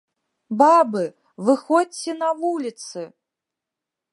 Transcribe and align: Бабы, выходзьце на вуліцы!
Бабы, 0.61 1.03
выходзьце 1.49 2.15
на 2.23 2.29
вуліцы! 2.41 3.01